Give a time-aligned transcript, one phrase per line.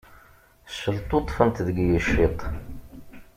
[0.77, 2.39] Celṭuṭṭfent deg yiciṭ.